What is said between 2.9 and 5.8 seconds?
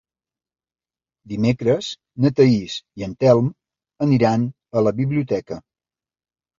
i en Telm aniran a la biblioteca.